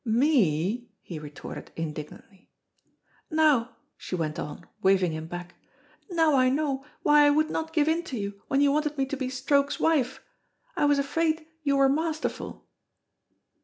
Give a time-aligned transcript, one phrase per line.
[0.03, 2.49] "Me!" he retorted indignantly.
[3.29, 5.53] "Now," she went on, waving him back,
[6.09, 9.05] "now I know why I would not give in to you when you wanted me
[9.05, 10.19] to be Stroke's wife.
[10.75, 12.67] I was afraid you were masterful!"